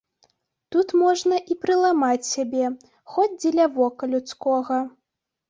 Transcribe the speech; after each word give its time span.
Тут 0.75 0.87
можна 1.01 1.35
і 1.55 1.57
прыламаць 1.65 2.29
сябе, 2.33 2.65
хоць 3.17 3.29
дзеля 3.41 3.69
вока 3.77 4.11
людскога. 4.17 4.83